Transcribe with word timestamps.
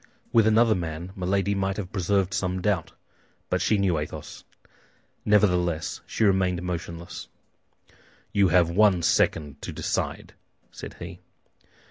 With 0.33 0.47
another 0.47 0.73
man, 0.73 1.11
Milady 1.15 1.53
might 1.53 1.77
have 1.77 1.91
preserved 1.93 2.33
some 2.33 2.59
doubt; 2.59 2.93
but 3.51 3.61
she 3.61 3.77
knew 3.77 3.99
Athos. 3.99 4.43
Nevertheless, 5.25 6.01
she 6.07 6.23
remained 6.23 6.63
motionless. 6.63 7.27
"You 8.31 8.47
have 8.47 8.71
one 8.71 9.03
second 9.03 9.61
to 9.61 9.71
decide," 9.71 10.33
said 10.71 10.95
he. 10.95 11.19